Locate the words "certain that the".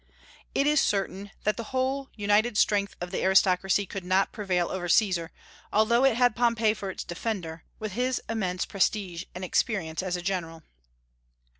0.81-1.65